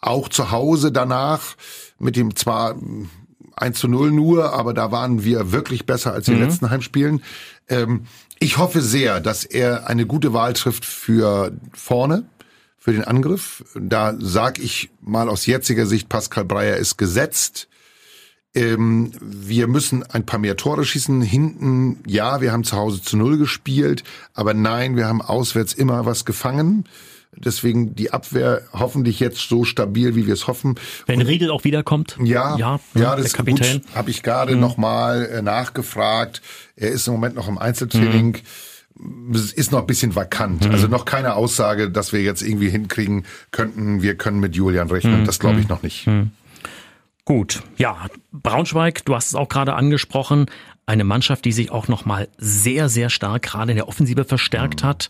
auch 0.00 0.28
zu 0.28 0.50
Hause 0.50 0.90
danach 0.90 1.54
mit 2.00 2.16
dem 2.16 2.34
zwar 2.34 2.74
1 3.54 3.78
zu 3.78 3.86
0 3.86 4.10
nur, 4.10 4.52
aber 4.52 4.74
da 4.74 4.90
waren 4.90 5.22
wir 5.22 5.52
wirklich 5.52 5.86
besser 5.86 6.12
als 6.12 6.26
in 6.26 6.34
den 6.34 6.42
mhm. 6.42 6.48
letzten 6.48 6.70
Heimspielen. 6.70 7.22
Ähm, 7.68 8.06
ich 8.40 8.58
hoffe 8.58 8.80
sehr, 8.80 9.20
dass 9.20 9.44
er 9.44 9.86
eine 9.86 10.06
gute 10.06 10.32
Wahl 10.32 10.54
trifft 10.54 10.84
für 10.84 11.52
vorne 11.72 12.24
für 12.80 12.92
den 12.92 13.04
Angriff. 13.04 13.62
Da 13.78 14.16
sag 14.18 14.58
ich 14.58 14.90
mal 15.02 15.28
aus 15.28 15.46
jetziger 15.46 15.86
Sicht, 15.86 16.08
Pascal 16.08 16.46
Breyer 16.46 16.78
ist 16.78 16.96
gesetzt. 16.96 17.68
Ähm, 18.52 19.12
wir 19.20 19.68
müssen 19.68 20.02
ein 20.02 20.26
paar 20.26 20.40
mehr 20.40 20.56
Tore 20.56 20.84
schießen. 20.84 21.22
Hinten, 21.22 22.02
ja, 22.06 22.40
wir 22.40 22.50
haben 22.50 22.64
zu 22.64 22.76
Hause 22.76 23.00
zu 23.00 23.16
Null 23.16 23.38
gespielt, 23.38 24.02
aber 24.34 24.54
nein, 24.54 24.96
wir 24.96 25.06
haben 25.06 25.22
auswärts 25.22 25.74
immer 25.74 26.06
was 26.06 26.24
gefangen. 26.24 26.88
Deswegen 27.36 27.94
die 27.94 28.12
Abwehr 28.12 28.62
hoffentlich 28.72 29.20
jetzt 29.20 29.48
so 29.48 29.62
stabil, 29.64 30.16
wie 30.16 30.26
wir 30.26 30.34
es 30.34 30.48
hoffen. 30.48 30.74
Wenn 31.06 31.20
Riedel 31.20 31.50
auch 31.50 31.62
wiederkommt. 31.62 32.16
Ja, 32.20 32.56
ja, 32.56 32.80
ja 32.94 33.14
das 33.14 33.26
ist 33.26 33.34
Kapitän. 33.34 33.82
gut. 33.82 33.94
Habe 33.94 34.10
ich 34.10 34.24
gerade 34.24 34.54
mhm. 34.54 34.60
nochmal 34.60 35.26
äh, 35.26 35.42
nachgefragt. 35.42 36.42
Er 36.74 36.90
ist 36.90 37.06
im 37.06 37.12
Moment 37.12 37.36
noch 37.36 37.46
im 37.46 37.58
Einzeltraining. 37.58 38.32
Mhm 38.32 38.69
ist 39.54 39.72
noch 39.72 39.80
ein 39.80 39.86
bisschen 39.86 40.14
vakant. 40.14 40.66
Mhm. 40.66 40.72
Also 40.72 40.86
noch 40.86 41.04
keine 41.04 41.34
Aussage, 41.34 41.90
dass 41.90 42.12
wir 42.12 42.22
jetzt 42.22 42.42
irgendwie 42.42 42.68
hinkriegen 42.68 43.24
könnten, 43.50 44.02
wir 44.02 44.16
können 44.16 44.40
mit 44.40 44.56
Julian 44.56 44.88
rechnen. 44.88 45.22
Mhm. 45.22 45.24
Das 45.26 45.38
glaube 45.38 45.60
ich 45.60 45.68
noch 45.68 45.82
nicht. 45.82 46.06
Mhm. 46.06 46.32
Gut, 47.24 47.62
ja, 47.76 48.08
Braunschweig, 48.32 49.04
du 49.04 49.14
hast 49.14 49.28
es 49.28 49.34
auch 49.34 49.48
gerade 49.48 49.74
angesprochen, 49.74 50.46
eine 50.86 51.04
Mannschaft, 51.04 51.44
die 51.44 51.52
sich 51.52 51.70
auch 51.70 51.86
noch 51.86 52.04
mal 52.04 52.28
sehr, 52.38 52.88
sehr 52.88 53.10
stark 53.10 53.42
gerade 53.42 53.72
in 53.72 53.76
der 53.76 53.88
Offensive 53.88 54.24
verstärkt 54.24 54.82
mhm. 54.82 54.86
hat. 54.88 55.08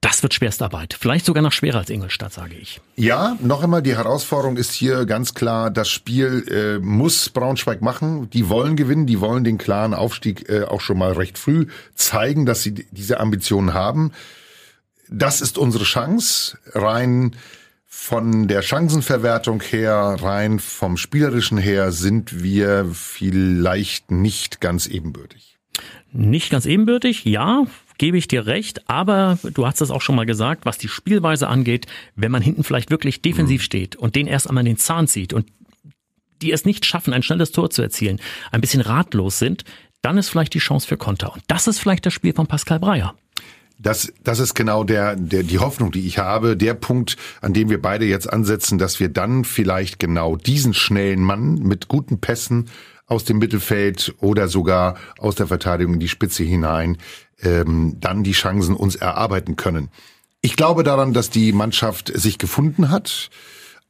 Das 0.00 0.22
wird 0.22 0.32
Schwerstarbeit. 0.32 0.94
Vielleicht 0.98 1.26
sogar 1.26 1.42
noch 1.42 1.50
schwerer 1.50 1.78
als 1.78 1.90
Ingolstadt, 1.90 2.32
sage 2.32 2.54
ich. 2.54 2.80
Ja, 2.94 3.36
noch 3.40 3.64
einmal, 3.64 3.82
die 3.82 3.96
Herausforderung 3.96 4.56
ist 4.56 4.72
hier 4.72 5.06
ganz 5.06 5.34
klar, 5.34 5.72
das 5.72 5.88
Spiel 5.88 6.44
äh, 6.48 6.78
muss 6.78 7.30
Braunschweig 7.30 7.82
machen. 7.82 8.30
Die 8.30 8.48
wollen 8.48 8.76
gewinnen, 8.76 9.06
die 9.06 9.20
wollen 9.20 9.42
den 9.42 9.58
klaren 9.58 9.94
Aufstieg 9.94 10.48
äh, 10.48 10.62
auch 10.64 10.80
schon 10.80 10.98
mal 10.98 11.14
recht 11.14 11.36
früh 11.36 11.66
zeigen, 11.94 12.46
dass 12.46 12.62
sie 12.62 12.74
diese 12.74 13.18
Ambitionen 13.18 13.74
haben. 13.74 14.12
Das 15.10 15.40
ist 15.40 15.58
unsere 15.58 15.84
Chance, 15.84 16.58
rein 16.74 17.34
Von 17.90 18.46
der 18.46 18.62
Chancenverwertung 18.62 19.60
her, 19.62 20.16
rein 20.20 20.60
vom 20.60 20.96
spielerischen 20.96 21.58
her, 21.58 21.90
sind 21.90 22.44
wir 22.44 22.86
vielleicht 22.92 24.12
nicht 24.12 24.60
ganz 24.60 24.86
ebenbürtig. 24.86 25.58
Nicht 26.12 26.50
ganz 26.50 26.64
ebenbürtig, 26.66 27.24
ja, 27.24 27.66
gebe 27.98 28.16
ich 28.16 28.28
dir 28.28 28.46
recht, 28.46 28.88
aber 28.88 29.38
du 29.42 29.66
hast 29.66 29.80
es 29.80 29.90
auch 29.90 30.00
schon 30.00 30.16
mal 30.16 30.26
gesagt, 30.26 30.64
was 30.64 30.78
die 30.78 30.88
Spielweise 30.88 31.48
angeht, 31.48 31.86
wenn 32.16 32.32
man 32.32 32.42
hinten 32.42 32.64
vielleicht 32.64 32.90
wirklich 32.90 33.20
defensiv 33.22 33.60
mhm. 33.60 33.64
steht 33.64 33.96
und 33.96 34.16
den 34.16 34.26
erst 34.26 34.48
einmal 34.48 34.62
in 34.66 34.74
den 34.74 34.78
Zahn 34.78 35.08
zieht 35.08 35.32
und 35.32 35.46
die 36.40 36.52
es 36.52 36.64
nicht 36.64 36.86
schaffen, 36.86 37.12
ein 37.12 37.24
schnelles 37.24 37.50
Tor 37.50 37.70
zu 37.70 37.82
erzielen, 37.82 38.20
ein 38.52 38.60
bisschen 38.60 38.80
ratlos 38.80 39.38
sind, 39.38 39.64
dann 40.02 40.18
ist 40.18 40.28
vielleicht 40.28 40.54
die 40.54 40.60
Chance 40.60 40.86
für 40.86 40.96
Konter. 40.96 41.32
Und 41.32 41.42
das 41.48 41.66
ist 41.66 41.80
vielleicht 41.80 42.06
das 42.06 42.14
Spiel 42.14 42.32
von 42.32 42.46
Pascal 42.46 42.78
Breyer. 42.78 43.14
Das, 43.80 44.12
das 44.24 44.40
ist 44.40 44.54
genau 44.54 44.82
der, 44.82 45.14
der, 45.14 45.44
die 45.44 45.58
Hoffnung, 45.58 45.92
die 45.92 46.06
ich 46.06 46.18
habe. 46.18 46.56
Der 46.56 46.74
Punkt, 46.74 47.16
an 47.40 47.52
dem 47.52 47.70
wir 47.70 47.80
beide 47.80 48.06
jetzt 48.06 48.32
ansetzen, 48.32 48.78
dass 48.78 48.98
wir 48.98 49.08
dann 49.08 49.44
vielleicht 49.44 50.00
genau 50.00 50.36
diesen 50.36 50.74
schnellen 50.74 51.22
Mann 51.22 51.54
mit 51.54 51.86
guten 51.86 52.20
Pässen 52.20 52.68
aus 53.08 53.24
dem 53.24 53.38
Mittelfeld 53.38 54.14
oder 54.20 54.48
sogar 54.48 54.96
aus 55.18 55.34
der 55.34 55.48
Verteidigung 55.48 55.94
in 55.94 56.00
die 56.00 56.08
Spitze 56.08 56.44
hinein 56.44 56.98
ähm, 57.42 57.96
dann 58.00 58.22
die 58.22 58.32
Chancen 58.32 58.76
uns 58.76 58.96
erarbeiten 58.96 59.56
können. 59.56 59.88
Ich 60.40 60.56
glaube 60.56 60.84
daran, 60.84 61.12
dass 61.12 61.30
die 61.30 61.52
Mannschaft 61.52 62.12
sich 62.14 62.38
gefunden 62.38 62.90
hat. 62.90 63.30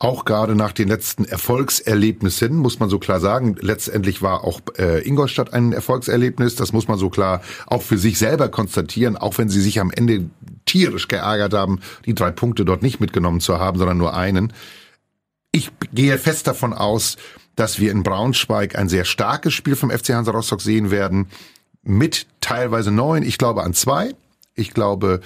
Auch 0.00 0.25
gerade 0.25 0.54
nach 0.54 0.72
den 0.72 0.87
letzten 0.87 1.25
Erfolgserlebnissen, 1.25 2.56
muss 2.56 2.78
man 2.78 2.88
so 2.88 3.00
klar 3.00 3.18
sagen. 3.18 3.56
Letztendlich 3.60 4.22
war 4.22 4.44
auch 4.44 4.60
äh, 4.78 5.06
Ingolstadt 5.06 5.52
ein 5.52 5.72
Erfolgserlebnis. 5.72 6.54
Das 6.54 6.72
muss 6.72 6.87
man 6.87 6.98
so 6.98 7.10
klar 7.10 7.42
auch 7.66 7.82
für 7.82 7.98
sich 7.98 8.16
selber 8.16 8.48
konstatieren, 8.48 9.16
auch 9.16 9.38
wenn 9.38 9.48
sie 9.48 9.60
sich 9.60 9.80
am 9.80 9.90
Ende 9.90 10.30
tierisch 10.66 11.08
geärgert 11.08 11.52
haben, 11.52 11.80
die 12.06 12.14
drei 12.14 12.30
Punkte 12.30 12.64
dort 12.64 12.82
nicht 12.82 13.00
mitgenommen 13.00 13.40
zu 13.40 13.58
haben, 13.58 13.76
sondern 13.76 13.98
nur 13.98 14.14
einen. 14.14 14.52
Ich 15.50 15.70
gehe 15.92 16.16
fest 16.16 16.46
davon 16.46 16.75
aus, 16.75 17.16
dass 17.58 17.80
wir 17.80 17.90
in 17.90 18.04
Braunschweig 18.04 18.76
ein 18.76 18.88
sehr 18.88 19.04
starkes 19.04 19.52
Spiel 19.52 19.74
vom 19.74 19.90
FC 19.90 20.10
Hansa 20.10 20.30
Rostock 20.30 20.60
sehen 20.60 20.92
werden 20.92 21.26
mit 21.82 22.26
teilweise 22.40 22.92
neun. 22.92 23.24
Ich 23.24 23.36
glaube 23.36 23.64
an 23.64 23.74
zwei. 23.74 24.14
Ich 24.54 24.72
glaube, 24.74 25.20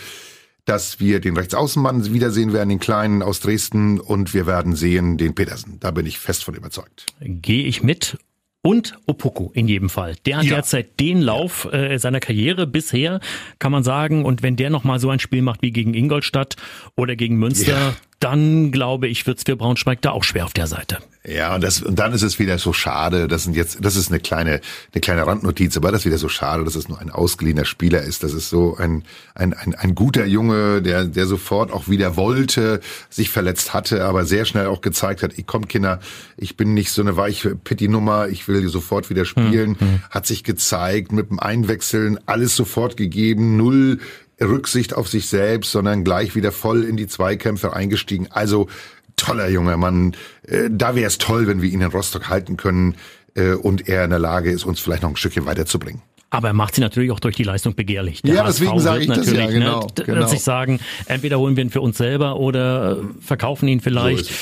dass 0.64 0.98
wir 0.98 1.20
den 1.20 1.36
Rechtsaußenmann 1.36 2.10
wiedersehen 2.12 2.54
werden, 2.54 2.70
den 2.70 2.80
Kleinen 2.80 3.22
aus 3.22 3.40
Dresden, 3.40 4.00
und 4.00 4.32
wir 4.32 4.46
werden 4.46 4.74
sehen 4.76 5.18
den 5.18 5.34
Petersen. 5.34 5.78
Da 5.80 5.90
bin 5.90 6.06
ich 6.06 6.18
fest 6.18 6.44
von 6.44 6.54
überzeugt. 6.54 7.06
Gehe 7.20 7.64
ich 7.64 7.82
mit 7.82 8.16
und 8.62 8.96
Opoku 9.06 9.50
in 9.52 9.68
jedem 9.68 9.90
Fall. 9.90 10.14
Der 10.24 10.38
hat 10.38 10.44
ja. 10.44 10.54
derzeit 10.54 11.00
den 11.00 11.20
Lauf 11.20 11.70
äh, 11.70 11.98
seiner 11.98 12.20
Karriere 12.20 12.66
bisher, 12.66 13.20
kann 13.58 13.72
man 13.72 13.82
sagen. 13.82 14.24
Und 14.24 14.42
wenn 14.42 14.56
der 14.56 14.70
nochmal 14.70 15.00
so 15.00 15.10
ein 15.10 15.18
Spiel 15.18 15.42
macht 15.42 15.60
wie 15.60 15.72
gegen 15.72 15.92
Ingolstadt 15.92 16.56
oder 16.96 17.14
gegen 17.14 17.36
Münster, 17.36 17.72
ja 17.72 17.94
dann 18.22 18.70
glaube 18.70 19.08
ich, 19.08 19.26
wird's 19.26 19.42
für 19.44 19.56
Braunschweig 19.56 20.00
da 20.00 20.10
auch 20.10 20.24
schwer 20.24 20.44
auf 20.44 20.52
der 20.52 20.66
Seite. 20.66 20.98
Ja, 21.24 21.54
und, 21.54 21.62
das, 21.62 21.80
und 21.82 21.98
dann 22.00 22.12
ist 22.12 22.22
es 22.22 22.40
wieder 22.40 22.58
so 22.58 22.72
schade. 22.72 23.28
Das 23.28 23.44
sind 23.44 23.54
jetzt, 23.54 23.78
das 23.80 23.94
ist 23.94 24.10
eine 24.10 24.18
kleine, 24.18 24.60
eine 24.92 25.00
kleine 25.00 25.24
Randnotiz, 25.24 25.76
aber 25.76 25.92
das 25.92 26.00
ist 26.00 26.06
wieder 26.06 26.18
so 26.18 26.28
schade, 26.28 26.64
dass 26.64 26.74
es 26.74 26.88
nur 26.88 27.00
ein 27.00 27.10
ausgeliehener 27.10 27.64
Spieler 27.64 28.02
ist. 28.02 28.24
Das 28.24 28.32
ist 28.32 28.50
so 28.50 28.76
ein, 28.76 29.04
ein, 29.34 29.54
ein, 29.54 29.74
ein 29.76 29.94
guter 29.94 30.26
Junge, 30.26 30.82
der, 30.82 31.04
der 31.04 31.26
sofort 31.26 31.72
auch 31.72 31.88
wieder 31.88 32.16
wollte, 32.16 32.80
sich 33.08 33.30
verletzt 33.30 33.72
hatte, 33.72 34.04
aber 34.04 34.24
sehr 34.24 34.44
schnell 34.46 34.66
auch 34.66 34.80
gezeigt 34.80 35.22
hat, 35.22 35.38
ich 35.38 35.46
komm 35.46 35.68
Kinder, 35.68 36.00
ich 36.36 36.56
bin 36.56 36.74
nicht 36.74 36.90
so 36.90 37.02
eine 37.02 37.16
weiche 37.16 37.54
Pitti-Nummer, 37.54 38.28
ich 38.28 38.48
will 38.48 38.68
sofort 38.68 39.08
wieder 39.08 39.24
spielen. 39.24 39.76
Mhm. 39.78 40.02
Hat 40.10 40.26
sich 40.26 40.42
gezeigt, 40.42 41.12
mit 41.12 41.30
dem 41.30 41.38
Einwechseln 41.38 42.18
alles 42.26 42.56
sofort 42.56 42.96
gegeben, 42.96 43.56
null 43.56 44.00
Rücksicht 44.48 44.94
auf 44.94 45.08
sich 45.08 45.28
selbst, 45.28 45.72
sondern 45.72 46.04
gleich 46.04 46.34
wieder 46.34 46.52
voll 46.52 46.84
in 46.84 46.96
die 46.96 47.06
Zweikämpfe 47.06 47.72
eingestiegen. 47.72 48.28
Also 48.30 48.68
toller 49.16 49.48
junger 49.48 49.76
Mann. 49.76 50.16
Äh, 50.46 50.68
da 50.70 50.94
wäre 50.94 51.06
es 51.06 51.18
toll, 51.18 51.46
wenn 51.46 51.62
wir 51.62 51.70
ihn 51.70 51.80
in 51.80 51.90
Rostock 51.90 52.28
halten 52.28 52.56
können 52.56 52.96
äh, 53.34 53.52
und 53.52 53.88
er 53.88 54.04
in 54.04 54.10
der 54.10 54.18
Lage 54.18 54.50
ist, 54.50 54.64
uns 54.64 54.80
vielleicht 54.80 55.02
noch 55.02 55.10
ein 55.10 55.16
Stückchen 55.16 55.46
weiterzubringen. 55.46 56.02
Aber 56.32 56.48
er 56.48 56.54
macht 56.54 56.74
sie 56.74 56.80
natürlich 56.80 57.10
auch 57.10 57.20
durch 57.20 57.36
die 57.36 57.42
Leistung 57.42 57.74
begehrlich. 57.74 58.22
Der 58.22 58.34
ja, 58.34 58.44
HSV 58.44 58.60
deswegen 58.60 58.80
sage 58.80 59.02
ich 59.02 59.08
das 59.08 59.30
ja, 59.30 59.46
ne, 59.46 59.52
genau. 59.52 59.80
Ne, 59.80 60.04
genau. 60.06 60.26
sich 60.26 60.40
sagen, 60.40 60.80
entweder 61.04 61.38
holen 61.38 61.56
wir 61.56 61.62
ihn 61.62 61.68
für 61.68 61.82
uns 61.82 61.98
selber 61.98 62.36
oder 62.36 62.96
verkaufen 63.20 63.68
ihn 63.68 63.80
vielleicht. 63.80 64.24
So 64.24 64.34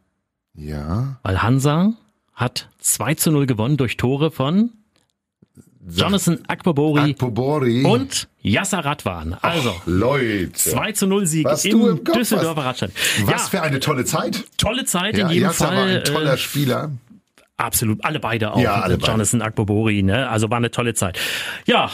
Ja. 0.54 1.18
Weil 1.24 1.42
Hansa 1.42 1.94
hat 2.32 2.68
2 2.78 3.14
zu 3.14 3.32
0 3.32 3.46
gewonnen 3.46 3.76
durch 3.76 3.96
Tore 3.96 4.30
von 4.30 4.70
Jonathan 5.86 6.38
Akpobori, 6.46 7.10
Akpobori. 7.10 7.84
und 7.84 8.28
Yasser 8.40 8.84
Radwan. 8.84 9.36
Also, 9.42 9.74
Ach, 9.76 9.82
Leute. 9.86 10.52
2 10.52 10.92
zu 10.92 11.06
0 11.06 11.26
Sieg 11.26 11.44
Was 11.44 11.64
im, 11.64 12.02
Düsseldorfer 12.04 12.64
Radstand. 12.64 12.94
Was 13.24 13.30
ja, 13.30 13.38
für 13.38 13.62
eine 13.62 13.80
tolle 13.80 14.04
Zeit. 14.04 14.44
Tolle 14.56 14.84
Zeit 14.84 15.18
ja, 15.18 15.26
in 15.26 15.34
jedem 15.34 15.48
Yasser 15.48 15.66
Fall. 15.66 15.76
war 15.76 15.84
ein 15.84 16.04
toller 16.04 16.34
äh, 16.34 16.38
Spieler. 16.38 16.92
Absolut, 17.56 18.04
alle 18.04 18.18
beide 18.18 18.52
auch. 18.52 18.60
Ja, 18.60 18.80
alle 18.80 18.96
Jonathan 18.96 19.40
Akbobori, 19.40 20.02
ne? 20.02 20.28
Also 20.28 20.50
war 20.50 20.56
eine 20.56 20.72
tolle 20.72 20.94
Zeit. 20.94 21.20
Ja, 21.66 21.88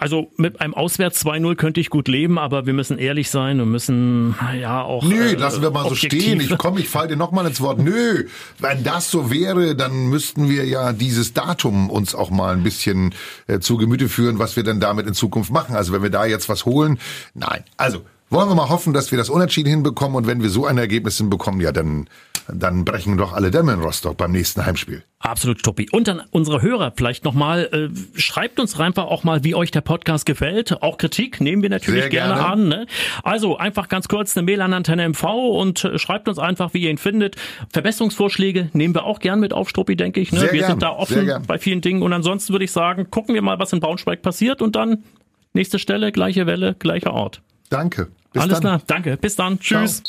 also 0.00 0.32
mit 0.36 0.60
einem 0.60 0.74
Auswärts 0.74 1.24
2-0 1.24 1.54
könnte 1.54 1.80
ich 1.80 1.88
gut 1.88 2.08
leben, 2.08 2.36
aber 2.36 2.66
wir 2.66 2.72
müssen 2.72 2.98
ehrlich 2.98 3.30
sein 3.30 3.60
und 3.60 3.70
müssen 3.70 4.34
ja 4.60 4.82
auch. 4.82 5.04
Nö, 5.04 5.28
äh, 5.30 5.34
lassen 5.34 5.62
wir 5.62 5.70
mal 5.70 5.84
objektiv. 5.84 6.20
so 6.20 6.26
stehen. 6.28 6.40
Ich 6.40 6.58
komm, 6.58 6.78
ich 6.78 6.88
fall 6.88 7.06
dir 7.06 7.16
nochmal 7.16 7.46
ins 7.46 7.60
Wort. 7.60 7.78
Nö, 7.78 8.24
wenn 8.58 8.82
das 8.82 9.12
so 9.12 9.30
wäre, 9.30 9.76
dann 9.76 10.08
müssten 10.08 10.48
wir 10.48 10.64
ja 10.64 10.92
dieses 10.92 11.32
Datum 11.32 11.90
uns 11.90 12.16
auch 12.16 12.30
mal 12.30 12.52
ein 12.52 12.64
bisschen 12.64 13.14
äh, 13.46 13.60
zu 13.60 13.76
Gemüte 13.76 14.08
führen, 14.08 14.40
was 14.40 14.56
wir 14.56 14.64
denn 14.64 14.80
damit 14.80 15.06
in 15.06 15.14
Zukunft 15.14 15.52
machen. 15.52 15.76
Also 15.76 15.92
wenn 15.92 16.02
wir 16.02 16.10
da 16.10 16.26
jetzt 16.26 16.48
was 16.48 16.64
holen. 16.64 16.98
Nein. 17.34 17.62
Also 17.76 18.04
wollen 18.34 18.48
wir 18.48 18.54
mal 18.54 18.68
hoffen, 18.68 18.92
dass 18.92 19.10
wir 19.12 19.18
das 19.18 19.30
Unentschieden 19.30 19.70
hinbekommen 19.70 20.16
und 20.16 20.26
wenn 20.26 20.42
wir 20.42 20.50
so 20.50 20.66
ein 20.66 20.76
Ergebnis 20.76 21.16
hinbekommen, 21.18 21.60
ja, 21.60 21.72
dann, 21.72 22.08
dann 22.48 22.84
brechen 22.84 23.16
doch 23.16 23.32
alle 23.32 23.50
Dämme 23.50 23.72
in 23.72 23.80
Rostock 23.80 24.16
beim 24.16 24.32
nächsten 24.32 24.66
Heimspiel. 24.66 25.04
Absolut, 25.20 25.62
Toppi. 25.62 25.88
Und 25.90 26.08
dann 26.08 26.20
unsere 26.32 26.60
Hörer 26.60 26.92
vielleicht 26.96 27.24
nochmal, 27.24 27.68
äh, 27.72 28.18
schreibt 28.18 28.60
uns 28.60 28.78
einfach 28.78 29.04
auch 29.04 29.24
mal, 29.24 29.44
wie 29.44 29.54
euch 29.54 29.70
der 29.70 29.80
Podcast 29.80 30.26
gefällt. 30.26 30.82
Auch 30.82 30.98
Kritik 30.98 31.40
nehmen 31.40 31.62
wir 31.62 31.70
natürlich 31.70 32.10
gerne. 32.10 32.34
gerne. 32.34 32.46
an. 32.46 32.68
Ne? 32.68 32.86
Also 33.22 33.56
einfach 33.56 33.88
ganz 33.88 34.08
kurz 34.08 34.36
eine 34.36 34.44
Mail 34.44 34.60
an 34.60 34.74
Antenne 34.74 35.08
MV 35.08 35.22
und 35.22 35.84
äh, 35.84 35.98
schreibt 35.98 36.28
uns 36.28 36.38
einfach, 36.38 36.74
wie 36.74 36.82
ihr 36.82 36.90
ihn 36.90 36.98
findet. 36.98 37.36
Verbesserungsvorschläge 37.72 38.68
nehmen 38.72 38.94
wir 38.94 39.04
auch 39.04 39.20
gern 39.20 39.40
mit 39.40 39.52
auf, 39.52 39.70
Struppi, 39.70 39.96
denke 39.96 40.20
ich. 40.20 40.32
Ne? 40.32 40.40
Sehr 40.40 40.52
wir 40.52 40.58
gern, 40.58 40.72
sind 40.72 40.82
da 40.82 40.90
offen 40.90 41.30
bei 41.46 41.58
vielen 41.58 41.80
Dingen. 41.80 42.02
Und 42.02 42.12
ansonsten 42.12 42.52
würde 42.52 42.64
ich 42.64 42.72
sagen, 42.72 43.10
gucken 43.10 43.34
wir 43.34 43.42
mal, 43.42 43.58
was 43.58 43.72
in 43.72 43.80
Braunschweig 43.80 44.22
passiert 44.22 44.60
und 44.60 44.76
dann 44.76 45.04
nächste 45.52 45.78
Stelle, 45.78 46.12
gleiche 46.12 46.46
Welle, 46.46 46.74
gleicher 46.78 47.14
Ort. 47.14 47.40
Danke. 47.70 48.08
Bis 48.34 48.42
Alles 48.42 48.54
dann. 48.60 48.62
klar, 48.62 48.80
danke. 48.88 49.16
Bis 49.16 49.36
dann. 49.36 49.60
Tschüss. 49.60 50.02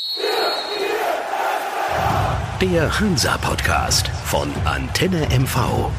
Der 2.60 2.98
Hansa 3.00 3.38
Podcast 3.38 4.10
von 4.24 4.52
Antenne 4.64 5.28
MV. 5.30 5.90